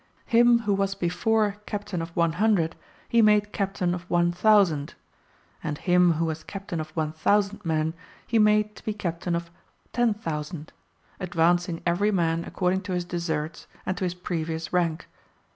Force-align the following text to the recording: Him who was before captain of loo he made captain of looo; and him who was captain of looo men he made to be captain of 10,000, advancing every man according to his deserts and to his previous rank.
Him 0.25 0.57
who 0.61 0.73
was 0.73 0.95
before 0.95 1.57
captain 1.67 2.01
of 2.01 2.17
loo 2.17 2.69
he 3.07 3.21
made 3.21 3.51
captain 3.53 3.93
of 3.93 4.09
looo; 4.09 4.33
and 5.63 5.77
him 5.77 6.13
who 6.13 6.25
was 6.25 6.43
captain 6.43 6.79
of 6.79 6.91
looo 6.95 7.59
men 7.63 7.93
he 8.25 8.39
made 8.39 8.75
to 8.77 8.83
be 8.83 8.95
captain 8.95 9.35
of 9.35 9.51
10,000, 9.93 10.73
advancing 11.19 11.83
every 11.85 12.09
man 12.09 12.43
according 12.45 12.81
to 12.81 12.93
his 12.93 13.05
deserts 13.05 13.67
and 13.85 13.95
to 13.97 14.03
his 14.03 14.15
previous 14.15 14.73
rank. 14.73 15.07